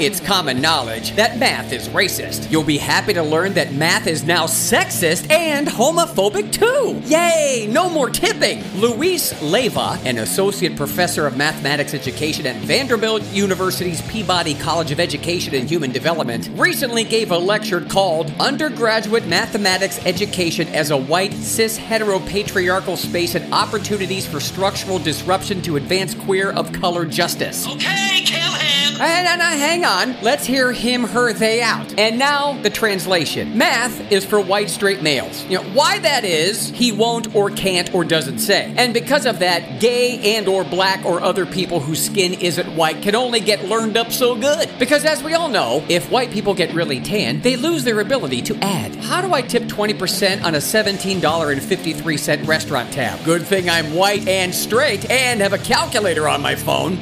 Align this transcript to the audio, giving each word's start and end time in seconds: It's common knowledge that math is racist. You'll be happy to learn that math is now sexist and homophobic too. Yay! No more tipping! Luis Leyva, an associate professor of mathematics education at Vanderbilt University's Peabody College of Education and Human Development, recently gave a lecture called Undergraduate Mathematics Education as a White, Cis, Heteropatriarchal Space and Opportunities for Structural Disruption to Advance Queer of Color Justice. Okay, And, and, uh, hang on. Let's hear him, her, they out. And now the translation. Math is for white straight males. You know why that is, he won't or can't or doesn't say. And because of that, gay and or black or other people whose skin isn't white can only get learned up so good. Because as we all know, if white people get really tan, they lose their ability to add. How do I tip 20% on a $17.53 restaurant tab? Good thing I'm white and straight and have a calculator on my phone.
It's 0.00 0.18
common 0.18 0.62
knowledge 0.62 1.14
that 1.16 1.36
math 1.36 1.74
is 1.74 1.90
racist. 1.90 2.50
You'll 2.50 2.64
be 2.64 2.78
happy 2.78 3.12
to 3.12 3.22
learn 3.22 3.52
that 3.52 3.74
math 3.74 4.06
is 4.06 4.24
now 4.24 4.46
sexist 4.46 5.30
and 5.30 5.66
homophobic 5.66 6.50
too. 6.50 7.02
Yay! 7.04 7.68
No 7.70 7.90
more 7.90 8.08
tipping! 8.08 8.64
Luis 8.80 9.34
Leyva, 9.42 10.02
an 10.06 10.16
associate 10.16 10.74
professor 10.74 11.26
of 11.26 11.36
mathematics 11.36 11.92
education 11.92 12.46
at 12.46 12.56
Vanderbilt 12.56 13.22
University's 13.24 14.00
Peabody 14.10 14.54
College 14.54 14.90
of 14.90 15.00
Education 15.00 15.54
and 15.54 15.68
Human 15.68 15.92
Development, 15.92 16.48
recently 16.54 17.04
gave 17.04 17.30
a 17.30 17.36
lecture 17.36 17.82
called 17.82 18.32
Undergraduate 18.40 19.26
Mathematics 19.26 19.98
Education 20.06 20.66
as 20.68 20.90
a 20.90 20.96
White, 20.96 21.34
Cis, 21.34 21.78
Heteropatriarchal 21.78 22.96
Space 22.96 23.34
and 23.34 23.52
Opportunities 23.52 24.26
for 24.26 24.40
Structural 24.40 24.98
Disruption 24.98 25.60
to 25.60 25.76
Advance 25.76 26.14
Queer 26.14 26.52
of 26.52 26.72
Color 26.72 27.04
Justice. 27.04 27.68
Okay, 27.68 28.24
And, 29.00 29.26
and, 29.26 29.40
uh, 29.40 29.44
hang 29.44 29.86
on. 29.86 30.14
Let's 30.22 30.44
hear 30.44 30.72
him, 30.72 31.04
her, 31.04 31.32
they 31.32 31.62
out. 31.62 31.98
And 31.98 32.18
now 32.18 32.60
the 32.60 32.68
translation. 32.68 33.56
Math 33.56 34.12
is 34.12 34.26
for 34.26 34.38
white 34.42 34.68
straight 34.68 35.00
males. 35.02 35.42
You 35.46 35.56
know 35.56 35.64
why 35.72 36.00
that 36.00 36.26
is, 36.26 36.68
he 36.68 36.92
won't 36.92 37.34
or 37.34 37.48
can't 37.50 37.94
or 37.94 38.04
doesn't 38.04 38.40
say. 38.40 38.74
And 38.76 38.92
because 38.92 39.24
of 39.24 39.38
that, 39.38 39.80
gay 39.80 40.36
and 40.36 40.46
or 40.46 40.64
black 40.64 41.02
or 41.06 41.22
other 41.22 41.46
people 41.46 41.80
whose 41.80 42.04
skin 42.04 42.34
isn't 42.34 42.76
white 42.76 43.00
can 43.00 43.14
only 43.14 43.40
get 43.40 43.64
learned 43.64 43.96
up 43.96 44.12
so 44.12 44.34
good. 44.34 44.68
Because 44.78 45.06
as 45.06 45.22
we 45.22 45.32
all 45.32 45.48
know, 45.48 45.82
if 45.88 46.10
white 46.10 46.30
people 46.30 46.52
get 46.52 46.74
really 46.74 47.00
tan, 47.00 47.40
they 47.40 47.56
lose 47.56 47.84
their 47.84 48.00
ability 48.00 48.42
to 48.42 48.56
add. 48.56 48.94
How 48.96 49.22
do 49.22 49.32
I 49.32 49.40
tip 49.40 49.62
20% 49.62 50.44
on 50.44 50.54
a 50.54 50.58
$17.53 50.58 52.46
restaurant 52.46 52.92
tab? 52.92 53.24
Good 53.24 53.46
thing 53.46 53.70
I'm 53.70 53.94
white 53.94 54.28
and 54.28 54.54
straight 54.54 55.10
and 55.10 55.40
have 55.40 55.54
a 55.54 55.58
calculator 55.58 56.28
on 56.28 56.42
my 56.42 56.54
phone. 56.54 56.98